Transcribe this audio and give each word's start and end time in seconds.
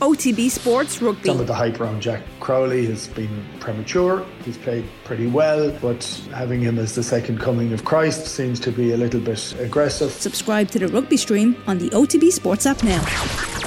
OTB 0.00 0.48
Sports 0.48 1.02
Rugby. 1.02 1.28
Some 1.28 1.40
of 1.40 1.46
the 1.46 1.54
hype 1.54 1.78
around 1.78 2.00
Jack 2.00 2.22
Crowley 2.40 2.86
has 2.86 3.08
been 3.08 3.44
premature. 3.60 4.24
He's 4.46 4.56
played 4.56 4.86
pretty 5.04 5.26
well, 5.26 5.70
but 5.82 6.02
having 6.32 6.62
him 6.62 6.78
as 6.78 6.94
the 6.94 7.02
second 7.02 7.38
coming 7.38 7.74
of 7.74 7.84
Christ 7.84 8.26
seems 8.26 8.58
to 8.60 8.72
be 8.72 8.92
a 8.92 8.96
little 8.96 9.20
bit 9.20 9.54
aggressive. 9.60 10.10
Subscribe 10.10 10.70
to 10.70 10.78
the 10.78 10.88
rugby 10.88 11.18
stream 11.18 11.62
on 11.66 11.76
the 11.76 11.90
OTB 11.90 12.32
Sports 12.32 12.64
app 12.64 12.82
now. 12.82 13.02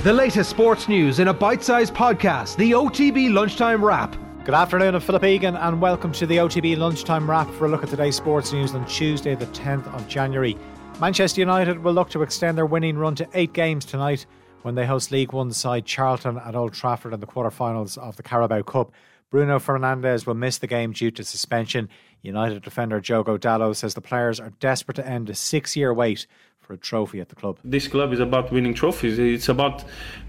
The 0.01 0.11
latest 0.11 0.49
sports 0.49 0.87
news 0.87 1.19
in 1.19 1.27
a 1.27 1.33
bite 1.35 1.63
sized 1.63 1.93
podcast, 1.93 2.55
the 2.57 2.71
OTB 2.71 3.31
Lunchtime 3.31 3.85
Wrap. 3.85 4.15
Good 4.43 4.55
afternoon, 4.55 4.95
I'm 4.95 5.01
Philip 5.01 5.25
Egan, 5.25 5.55
and 5.55 5.79
welcome 5.79 6.11
to 6.13 6.25
the 6.25 6.37
OTB 6.37 6.77
Lunchtime 6.77 7.29
Wrap 7.29 7.47
for 7.51 7.67
a 7.67 7.69
look 7.69 7.83
at 7.83 7.89
today's 7.89 8.15
sports 8.15 8.51
news 8.51 8.73
on 8.73 8.87
Tuesday, 8.87 9.35
the 9.35 9.45
10th 9.47 9.85
of 9.93 10.07
January. 10.07 10.57
Manchester 10.99 11.41
United 11.41 11.83
will 11.83 11.93
look 11.93 12.09
to 12.09 12.23
extend 12.23 12.57
their 12.57 12.65
winning 12.65 12.97
run 12.97 13.13
to 13.15 13.27
eight 13.35 13.53
games 13.53 13.85
tonight 13.85 14.25
when 14.63 14.75
they 14.75 14.85
host 14.85 15.11
League 15.11 15.31
One 15.31 15.51
side 15.53 15.85
Charlton 15.85 16.37
at 16.37 16.55
Old 16.55 16.73
Trafford 16.73 17.13
in 17.13 17.19
the 17.19 17.27
quarter-finals 17.27 17.97
of 17.97 18.15
the 18.15 18.23
Carabao 18.23 18.63
Cup. 18.63 18.91
Bruno 19.29 19.59
Fernandes 19.59 20.25
will 20.25 20.35
miss 20.35 20.57
the 20.59 20.67
game 20.67 20.91
due 20.91 21.11
to 21.11 21.23
suspension. 21.23 21.89
United 22.21 22.61
defender 22.63 22.99
Diogo 22.99 23.37
Dalot 23.37 23.75
says 23.75 23.93
the 23.93 24.01
players 24.01 24.39
are 24.39 24.51
desperate 24.59 24.95
to 24.95 25.07
end 25.07 25.29
a 25.29 25.35
six-year 25.35 25.93
wait 25.93 26.27
for 26.59 26.73
a 26.73 26.77
trophy 26.77 27.19
at 27.19 27.29
the 27.29 27.35
club. 27.35 27.57
This 27.63 27.87
club 27.87 28.13
is 28.13 28.19
about 28.19 28.51
winning 28.51 28.73
trophies. 28.73 29.19
It's 29.19 29.49
about 29.49 29.83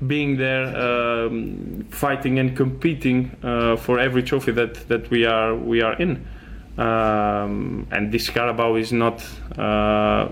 being 0.07 0.37
there, 0.37 0.67
um, 0.77 1.87
fighting 1.91 2.39
and 2.39 2.57
competing 2.57 3.37
uh, 3.43 3.77
for 3.77 4.01
every 4.01 4.23
trophy 4.23 4.53
that, 4.53 4.89
that 4.89 5.11
we 5.11 5.25
are 5.25 5.55
we 5.55 5.81
are 5.81 5.95
in. 6.01 6.27
Um, 6.77 7.87
and 7.93 8.11
this 8.11 8.29
Carabao 8.31 8.75
is 8.75 8.93
not 8.93 9.25
uh, 9.57 10.29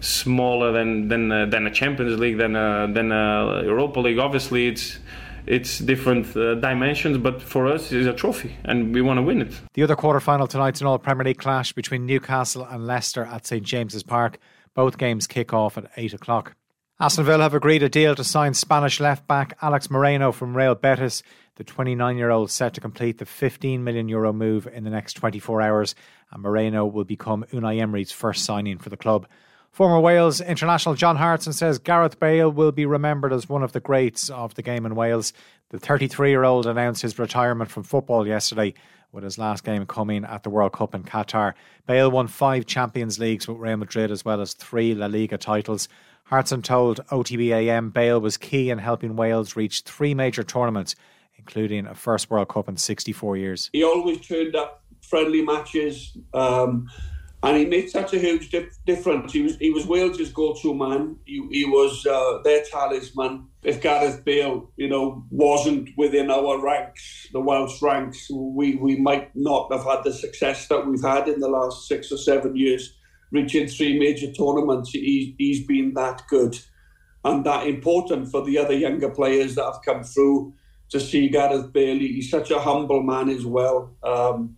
smaller 0.00 0.72
than 0.72 1.08
than 1.08 1.30
uh, 1.30 1.46
than 1.46 1.66
a 1.66 1.70
Champions 1.70 2.18
League, 2.18 2.38
than 2.38 2.56
a, 2.56 2.88
than 2.92 3.12
a 3.12 3.62
Europa 3.64 4.00
League. 4.00 4.18
Obviously, 4.18 4.66
it's 4.66 4.98
it's 5.46 5.78
different 5.78 6.36
uh, 6.36 6.54
dimensions, 6.56 7.18
but 7.18 7.42
for 7.42 7.66
us, 7.66 7.92
it's 7.92 8.06
a 8.06 8.12
trophy, 8.12 8.56
and 8.64 8.94
we 8.94 9.02
want 9.02 9.18
to 9.18 9.22
win 9.22 9.42
it. 9.42 9.60
The 9.74 9.82
other 9.82 9.96
quarter 9.96 10.20
final 10.20 10.46
tonight's 10.46 10.80
an 10.80 10.86
All 10.86 10.98
Premier 10.98 11.24
League 11.24 11.38
clash 11.38 11.72
between 11.72 12.06
Newcastle 12.06 12.64
and 12.64 12.86
Leicester 12.86 13.24
at 13.24 13.46
St 13.46 13.62
James's 13.62 14.02
Park. 14.02 14.38
Both 14.74 14.98
games 14.98 15.26
kick 15.26 15.52
off 15.52 15.76
at 15.76 15.90
8 15.96 16.14
o'clock. 16.14 16.54
Aston 17.00 17.24
Villa 17.24 17.44
have 17.44 17.54
agreed 17.54 17.82
a 17.82 17.88
deal 17.88 18.14
to 18.14 18.22
sign 18.22 18.54
Spanish 18.54 19.00
left 19.00 19.26
back 19.26 19.56
Alex 19.62 19.90
Moreno 19.90 20.32
from 20.32 20.56
Real 20.56 20.74
Betis. 20.74 21.22
The 21.56 21.64
29 21.64 22.16
year 22.16 22.30
old 22.30 22.50
set 22.50 22.74
to 22.74 22.80
complete 22.80 23.18
the 23.18 23.26
15 23.26 23.82
million 23.82 24.08
euro 24.08 24.32
move 24.32 24.66
in 24.66 24.84
the 24.84 24.90
next 24.90 25.14
24 25.14 25.62
hours, 25.62 25.94
and 26.30 26.42
Moreno 26.42 26.86
will 26.86 27.04
become 27.04 27.44
Unai 27.52 27.80
Emery's 27.80 28.12
first 28.12 28.44
signing 28.44 28.78
for 28.78 28.90
the 28.90 28.96
club. 28.96 29.26
Former 29.70 30.00
Wales 30.00 30.40
international 30.40 30.96
John 30.96 31.16
Hartson 31.16 31.52
says 31.52 31.78
Gareth 31.78 32.18
Bale 32.18 32.50
will 32.50 32.72
be 32.72 32.86
remembered 32.86 33.32
as 33.32 33.48
one 33.48 33.62
of 33.62 33.72
the 33.72 33.80
greats 33.80 34.28
of 34.28 34.54
the 34.54 34.62
game 34.62 34.84
in 34.84 34.96
Wales. 34.96 35.32
The 35.68 35.78
33 35.78 36.30
year 36.30 36.42
old 36.42 36.66
announced 36.66 37.02
his 37.02 37.18
retirement 37.18 37.70
from 37.70 37.84
football 37.84 38.26
yesterday 38.26 38.74
with 39.12 39.22
his 39.22 39.38
last 39.38 39.64
game 39.64 39.86
coming 39.86 40.24
at 40.24 40.42
the 40.42 40.50
World 40.50 40.72
Cup 40.72 40.94
in 40.94 41.04
Qatar. 41.04 41.54
Bale 41.86 42.10
won 42.10 42.26
five 42.26 42.66
Champions 42.66 43.18
Leagues 43.18 43.46
with 43.46 43.58
Real 43.58 43.76
Madrid 43.76 44.10
as 44.10 44.24
well 44.24 44.40
as 44.40 44.54
three 44.54 44.94
La 44.94 45.06
Liga 45.06 45.38
titles. 45.38 45.88
Hartson 46.24 46.62
told 46.62 47.04
OTB 47.06 47.50
AM 47.50 47.90
Bale 47.90 48.20
was 48.20 48.36
key 48.36 48.70
in 48.70 48.78
helping 48.78 49.16
Wales 49.16 49.56
reach 49.56 49.82
three 49.82 50.14
major 50.14 50.42
tournaments, 50.42 50.94
including 51.36 51.86
a 51.86 51.94
first 51.94 52.30
World 52.30 52.48
Cup 52.48 52.68
in 52.68 52.76
64 52.76 53.36
years. 53.36 53.70
He 53.72 53.82
always 53.84 54.20
turned 54.20 54.54
up 54.54 54.82
friendly 55.00 55.42
matches. 55.42 56.16
Um, 56.34 56.88
and 57.42 57.56
he 57.56 57.64
made 57.64 57.88
such 57.88 58.12
a 58.12 58.18
huge 58.18 58.50
dif- 58.50 58.76
difference. 58.84 59.32
He 59.32 59.42
was 59.42 59.56
he 59.56 59.70
was 59.70 59.86
Wales's 59.86 60.32
go-to 60.32 60.74
man. 60.74 61.16
He, 61.24 61.46
he 61.50 61.64
was 61.64 62.04
uh, 62.06 62.40
their 62.44 62.62
talisman. 62.64 63.46
If 63.62 63.80
Gareth 63.80 64.24
Bale, 64.24 64.70
you 64.76 64.88
know, 64.88 65.24
wasn't 65.30 65.90
within 65.96 66.30
our 66.30 66.62
ranks, 66.62 67.28
the 67.32 67.40
Welsh 67.40 67.80
ranks, 67.80 68.28
we 68.30 68.76
we 68.76 68.96
might 68.96 69.34
not 69.34 69.72
have 69.72 69.84
had 69.84 70.04
the 70.04 70.12
success 70.12 70.68
that 70.68 70.86
we've 70.86 71.02
had 71.02 71.28
in 71.28 71.40
the 71.40 71.48
last 71.48 71.88
six 71.88 72.12
or 72.12 72.18
seven 72.18 72.56
years, 72.56 72.96
reaching 73.32 73.68
three 73.68 73.98
major 73.98 74.30
tournaments. 74.32 74.90
He, 74.90 75.34
he's 75.38 75.66
been 75.66 75.94
that 75.94 76.22
good 76.28 76.58
and 77.24 77.44
that 77.44 77.66
important 77.66 78.30
for 78.30 78.44
the 78.44 78.58
other 78.58 78.74
younger 78.74 79.10
players 79.10 79.54
that 79.54 79.64
have 79.64 79.82
come 79.84 80.02
through 80.02 80.54
to 80.90 80.98
see 80.98 81.28
Gareth 81.28 81.72
Bale. 81.72 81.98
He's 81.98 82.30
such 82.30 82.50
a 82.50 82.58
humble 82.58 83.02
man 83.02 83.28
as 83.28 83.44
well. 83.46 83.94
Um, 84.02 84.56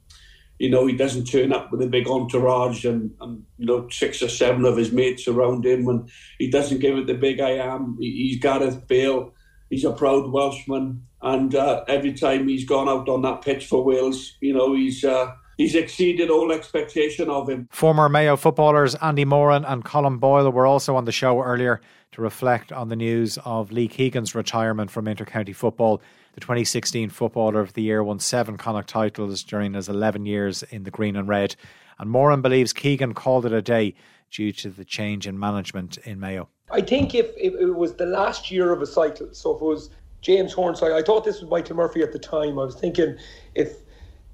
you 0.62 0.70
know, 0.70 0.86
he 0.86 0.96
doesn't 0.96 1.24
turn 1.24 1.52
up 1.52 1.72
with 1.72 1.82
a 1.82 1.88
big 1.88 2.06
entourage 2.06 2.84
and, 2.84 3.10
and, 3.20 3.44
you 3.58 3.66
know, 3.66 3.88
six 3.88 4.22
or 4.22 4.28
seven 4.28 4.64
of 4.64 4.76
his 4.76 4.92
mates 4.92 5.26
around 5.26 5.66
him. 5.66 5.88
And 5.88 6.08
he 6.38 6.48
doesn't 6.48 6.78
give 6.78 6.96
it 6.96 7.08
the 7.08 7.14
big 7.14 7.40
I 7.40 7.54
am. 7.54 7.96
He, 7.98 8.28
He's 8.28 8.38
Gareth 8.38 8.86
Bale. 8.86 9.34
He's 9.70 9.84
a 9.84 9.90
proud 9.90 10.30
Welshman. 10.30 11.04
And 11.20 11.52
uh, 11.52 11.82
every 11.88 12.12
time 12.12 12.46
he's 12.46 12.64
gone 12.64 12.88
out 12.88 13.08
on 13.08 13.22
that 13.22 13.42
pitch 13.42 13.66
for 13.66 13.82
Wales, 13.82 14.36
you 14.40 14.54
know, 14.54 14.72
he's. 14.76 15.02
Uh, 15.02 15.32
he's 15.56 15.74
exceeded 15.74 16.30
all 16.30 16.52
expectation 16.52 17.28
of 17.30 17.48
him. 17.48 17.68
Former 17.70 18.08
Mayo 18.08 18.36
footballers 18.36 18.94
Andy 18.96 19.24
Moran 19.24 19.64
and 19.64 19.84
Colin 19.84 20.18
Boyle 20.18 20.50
were 20.50 20.66
also 20.66 20.96
on 20.96 21.04
the 21.04 21.12
show 21.12 21.42
earlier 21.42 21.80
to 22.12 22.22
reflect 22.22 22.72
on 22.72 22.88
the 22.88 22.96
news 22.96 23.38
of 23.44 23.72
Lee 23.72 23.88
Keegan's 23.88 24.34
retirement 24.34 24.90
from 24.90 25.06
intercounty 25.06 25.54
football. 25.54 26.02
The 26.34 26.40
2016 26.40 27.10
Footballer 27.10 27.60
of 27.60 27.74
the 27.74 27.82
Year 27.82 28.02
won 28.02 28.18
seven 28.18 28.56
Connacht 28.56 28.88
titles 28.88 29.42
during 29.42 29.74
his 29.74 29.88
11 29.88 30.24
years 30.24 30.62
in 30.64 30.84
the 30.84 30.90
green 30.90 31.16
and 31.16 31.28
red. 31.28 31.56
And 31.98 32.10
Moran 32.10 32.40
believes 32.40 32.72
Keegan 32.72 33.14
called 33.14 33.46
it 33.46 33.52
a 33.52 33.62
day 33.62 33.94
due 34.30 34.52
to 34.52 34.70
the 34.70 34.84
change 34.84 35.26
in 35.26 35.38
management 35.38 35.98
in 35.98 36.18
Mayo. 36.18 36.48
I 36.70 36.80
think 36.80 37.14
if, 37.14 37.26
if 37.36 37.52
it 37.54 37.76
was 37.76 37.94
the 37.94 38.06
last 38.06 38.50
year 38.50 38.72
of 38.72 38.80
a 38.80 38.86
cycle, 38.86 39.28
so 39.32 39.54
if 39.54 39.60
it 39.60 39.64
was 39.64 39.90
James 40.22 40.52
Horan's 40.54 40.80
side, 40.80 40.92
I 40.92 41.02
thought 41.02 41.24
this 41.24 41.40
was 41.40 41.50
Michael 41.50 41.76
Murphy 41.76 42.02
at 42.02 42.12
the 42.12 42.18
time. 42.18 42.58
I 42.58 42.64
was 42.64 42.74
thinking 42.74 43.16
if 43.54 43.76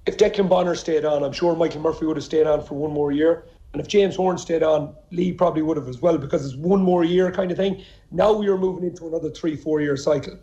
if 0.09 0.17
Declan 0.17 0.49
Bonner 0.49 0.75
stayed 0.75 1.05
on, 1.05 1.23
I'm 1.23 1.33
sure 1.33 1.55
Michael 1.55 1.83
Murphy 1.83 2.07
would 2.07 2.17
have 2.17 2.25
stayed 2.25 2.47
on 2.47 2.65
for 2.65 2.75
one 2.75 2.91
more 2.91 3.13
year. 3.13 3.45
And 3.75 3.81
if 3.81 3.89
James 3.89 4.17
Horan 4.17 4.39
stayed 4.39 4.63
on, 4.63 4.95
Lee 5.11 5.35
probably 5.35 5.61
would 5.61 5.77
have 5.77 5.87
as 5.87 6.01
well 6.01 6.17
because 6.17 6.47
it's 6.47 6.57
one 6.57 6.81
more 6.81 7.05
year 7.05 7.31
kind 7.31 7.51
of 7.51 7.59
thing. 7.59 7.85
Now 8.11 8.33
we 8.33 8.49
are 8.49 8.57
moving 8.57 8.89
into 8.89 9.07
another 9.07 9.29
three, 9.29 9.55
four 9.55 9.83
year 9.83 9.99
cycle. 9.99 10.39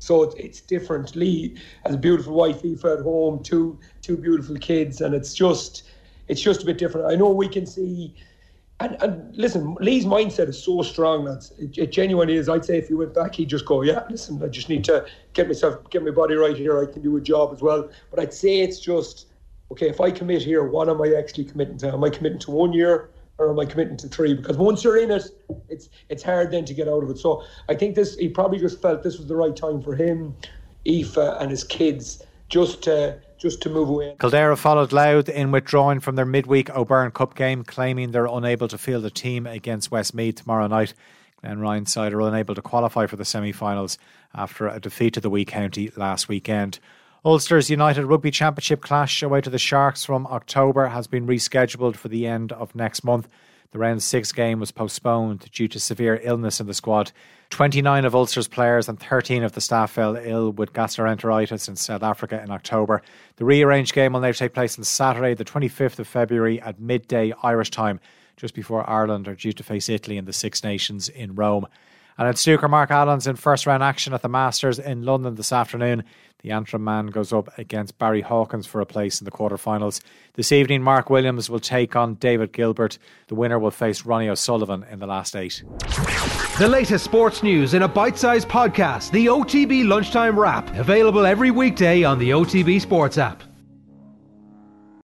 So 0.00 0.22
it's, 0.22 0.34
it's 0.34 0.60
different. 0.60 1.16
Lee 1.16 1.56
has 1.86 1.94
a 1.94 1.98
beautiful 1.98 2.34
wife, 2.34 2.62
Aoife 2.62 2.84
at 2.84 3.00
home, 3.00 3.42
two 3.42 3.78
two 4.02 4.18
beautiful 4.18 4.56
kids, 4.56 5.00
and 5.00 5.14
it's 5.14 5.32
just 5.32 5.84
it's 6.28 6.42
just 6.42 6.62
a 6.62 6.66
bit 6.66 6.76
different. 6.76 7.10
I 7.10 7.14
know 7.14 7.30
we 7.30 7.48
can 7.48 7.64
see, 7.64 8.14
and, 8.80 8.96
and 9.02 9.36
listen, 9.36 9.76
Lee's 9.80 10.04
mindset 10.04 10.48
is 10.48 10.62
so 10.62 10.82
strong. 10.82 11.24
That 11.24 11.50
it, 11.58 11.78
it 11.78 11.92
genuinely 11.92 12.36
is. 12.36 12.48
I'd 12.48 12.64
say 12.64 12.76
if 12.76 12.90
you 12.90 12.98
went 12.98 13.14
back, 13.14 13.34
he'd 13.34 13.48
just 13.48 13.64
go, 13.64 13.82
yeah, 13.82 14.04
listen, 14.10 14.42
I 14.42 14.48
just 14.48 14.68
need 14.68 14.84
to 14.84 15.06
get 15.32 15.46
myself, 15.46 15.88
get 15.90 16.04
my 16.04 16.10
body 16.10 16.34
right 16.34 16.56
here. 16.56 16.82
I 16.82 16.90
can 16.90 17.02
do 17.02 17.16
a 17.16 17.20
job 17.20 17.52
as 17.54 17.62
well. 17.62 17.88
But 18.10 18.20
I'd 18.20 18.34
say 18.34 18.60
it's 18.60 18.78
just 18.78 19.26
okay. 19.72 19.88
If 19.88 20.00
I 20.00 20.10
commit 20.10 20.42
here, 20.42 20.64
what 20.64 20.88
am 20.88 21.00
I 21.00 21.14
actually 21.18 21.44
committing 21.44 21.78
to? 21.78 21.92
Am 21.92 22.04
I 22.04 22.10
committing 22.10 22.40
to 22.40 22.50
one 22.50 22.72
year? 22.72 23.10
or 23.38 23.50
am 23.50 23.60
I 23.60 23.66
committing 23.66 23.96
to 23.98 24.08
three? 24.08 24.34
Because 24.34 24.56
once 24.56 24.82
you're 24.82 24.96
in 24.96 25.10
it, 25.10 25.24
it's 25.68 25.88
it's 26.08 26.22
hard 26.22 26.50
then 26.50 26.64
to 26.64 26.74
get 26.74 26.88
out 26.88 27.02
of 27.02 27.10
it. 27.10 27.18
So 27.18 27.42
I 27.68 27.74
think 27.74 27.94
this 27.94 28.16
he 28.16 28.28
probably 28.28 28.58
just 28.58 28.80
felt 28.80 29.02
this 29.02 29.18
was 29.18 29.26
the 29.26 29.36
right 29.36 29.54
time 29.54 29.82
for 29.82 29.94
him, 29.94 30.34
Aoife, 30.86 31.16
and 31.16 31.50
his 31.50 31.64
kids 31.64 32.22
just 32.48 32.82
to 32.84 33.18
just 33.38 33.62
to 33.62 33.70
move 33.70 33.88
away. 33.88 34.16
Kildare 34.18 34.56
followed 34.56 34.92
Louth 34.92 35.28
in 35.28 35.50
withdrawing 35.50 36.00
from 36.00 36.16
their 36.16 36.24
midweek 36.24 36.70
O'Byrne 36.70 37.10
Cup 37.10 37.34
game, 37.34 37.64
claiming 37.64 38.10
they're 38.10 38.26
unable 38.26 38.68
to 38.68 38.78
field 38.78 39.04
a 39.04 39.10
team 39.10 39.46
against 39.46 39.90
Westmeath 39.90 40.36
tomorrow 40.36 40.66
night. 40.66 40.94
Glenn 41.40 41.60
Ryan 41.60 41.86
side 41.86 42.12
are 42.12 42.20
unable 42.22 42.54
to 42.54 42.62
qualify 42.62 43.06
for 43.06 43.16
the 43.16 43.24
semi-finals 43.24 43.98
after 44.34 44.68
a 44.68 44.80
defeat 44.80 45.14
to 45.14 45.20
the 45.20 45.30
Wee 45.30 45.44
County 45.44 45.90
last 45.96 46.28
weekend. 46.28 46.78
Ulster's 47.24 47.70
United 47.70 48.06
Rugby 48.06 48.30
Championship 48.30 48.80
clash 48.80 49.22
away 49.22 49.40
to 49.40 49.50
the 49.50 49.58
Sharks 49.58 50.04
from 50.04 50.26
October 50.28 50.86
has 50.86 51.06
been 51.06 51.26
rescheduled 51.26 51.96
for 51.96 52.08
the 52.08 52.26
end 52.26 52.52
of 52.52 52.74
next 52.74 53.04
month. 53.04 53.28
The 53.72 53.78
round 53.78 54.02
six 54.02 54.32
game 54.32 54.60
was 54.60 54.70
postponed 54.70 55.50
due 55.50 55.68
to 55.68 55.80
severe 55.80 56.20
illness 56.22 56.60
in 56.60 56.66
the 56.66 56.74
squad. 56.74 57.12
29 57.50 58.04
of 58.04 58.14
Ulster's 58.14 58.48
players 58.48 58.88
and 58.88 58.98
13 58.98 59.42
of 59.42 59.52
the 59.52 59.60
staff 59.60 59.92
fell 59.92 60.16
ill 60.16 60.52
with 60.52 60.72
gastroenteritis 60.72 61.68
in 61.68 61.76
South 61.76 62.02
Africa 62.02 62.40
in 62.42 62.50
October. 62.50 63.02
The 63.36 63.44
rearranged 63.44 63.92
game 63.92 64.12
will 64.12 64.20
now 64.20 64.32
take 64.32 64.54
place 64.54 64.78
on 64.78 64.84
Saturday, 64.84 65.34
the 65.34 65.44
25th 65.44 65.98
of 65.98 66.08
February 66.08 66.60
at 66.60 66.80
midday 66.80 67.32
Irish 67.42 67.70
time, 67.70 68.00
just 68.36 68.54
before 68.54 68.88
Ireland 68.88 69.28
are 69.28 69.34
due 69.34 69.52
to 69.52 69.62
face 69.62 69.88
Italy 69.88 70.16
in 70.16 70.24
the 70.24 70.32
Six 70.32 70.62
Nations 70.64 71.08
in 71.08 71.34
Rome. 71.34 71.66
And 72.18 72.28
in 72.28 72.34
snooker, 72.36 72.68
Mark 72.68 72.90
Allen's 72.90 73.26
in 73.26 73.36
first 73.36 73.66
round 73.66 73.82
action 73.82 74.14
at 74.14 74.22
the 74.22 74.28
Masters 74.28 74.78
in 74.78 75.02
London 75.02 75.34
this 75.34 75.52
afternoon. 75.52 76.04
The 76.42 76.52
Antrim 76.52 76.84
man 76.84 77.06
goes 77.06 77.32
up 77.32 77.48
against 77.58 77.98
Barry 77.98 78.20
Hawkins 78.20 78.66
for 78.66 78.80
a 78.80 78.86
place 78.86 79.20
in 79.20 79.24
the 79.24 79.30
quarterfinals. 79.30 80.00
This 80.34 80.52
evening, 80.52 80.82
Mark 80.82 81.10
Williams 81.10 81.50
will 81.50 81.60
take 81.60 81.96
on 81.96 82.14
David 82.14 82.52
Gilbert. 82.52 82.98
The 83.28 83.34
winner 83.34 83.58
will 83.58 83.70
face 83.70 84.04
Ronnie 84.04 84.28
O'Sullivan 84.28 84.84
in 84.90 84.98
the 84.98 85.06
last 85.06 85.34
eight. 85.34 85.62
The 86.58 86.68
latest 86.68 87.04
sports 87.04 87.42
news 87.42 87.74
in 87.74 87.82
a 87.82 87.88
bite 87.88 88.16
sized 88.16 88.48
podcast, 88.48 89.10
the 89.10 89.26
OTB 89.26 89.86
Lunchtime 89.86 90.38
Wrap, 90.38 90.74
available 90.76 91.26
every 91.26 91.50
weekday 91.50 92.04
on 92.04 92.18
the 92.18 92.30
OTB 92.30 92.80
Sports 92.80 93.18
app. 93.18 93.42